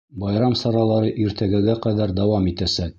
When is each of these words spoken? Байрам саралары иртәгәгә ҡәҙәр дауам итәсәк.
Байрам 0.21 0.55
саралары 0.61 1.13
иртәгәгә 1.27 1.79
ҡәҙәр 1.87 2.17
дауам 2.23 2.51
итәсәк. 2.55 2.89